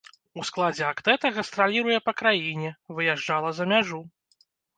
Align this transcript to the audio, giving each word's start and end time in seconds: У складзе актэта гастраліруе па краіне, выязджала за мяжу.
У 0.43 0.43
складзе 0.47 0.87
актэта 0.91 1.29
гастраліруе 1.35 1.99
па 2.07 2.15
краіне, 2.23 2.73
выязджала 2.97 3.53
за 3.61 3.69
мяжу. 3.75 4.01